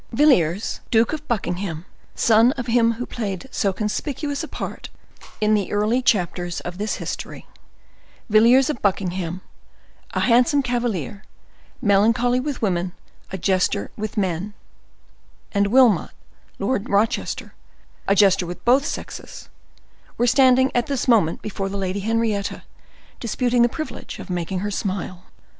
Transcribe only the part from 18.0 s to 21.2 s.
a jester with both sexes, were standing at this